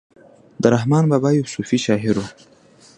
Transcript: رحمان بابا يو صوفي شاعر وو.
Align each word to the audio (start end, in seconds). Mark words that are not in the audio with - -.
رحمان 0.73 1.09
بابا 1.11 1.29
يو 1.37 1.45
صوفي 1.53 1.77
شاعر 1.85 2.15
وو. 2.19 2.27